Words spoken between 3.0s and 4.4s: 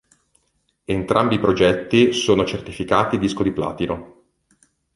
disco di platino.